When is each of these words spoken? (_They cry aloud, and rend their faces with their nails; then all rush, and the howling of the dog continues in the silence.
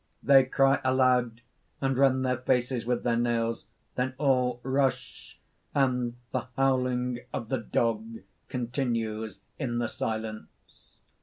(_They 0.25 0.51
cry 0.51 0.79
aloud, 0.83 1.41
and 1.79 1.95
rend 1.95 2.25
their 2.25 2.37
faces 2.39 2.87
with 2.87 3.03
their 3.03 3.15
nails; 3.15 3.67
then 3.93 4.15
all 4.17 4.59
rush, 4.63 5.39
and 5.75 6.15
the 6.31 6.47
howling 6.57 7.19
of 7.31 7.49
the 7.49 7.59
dog 7.59 8.17
continues 8.49 9.41
in 9.59 9.77
the 9.77 9.87
silence. 9.87 10.97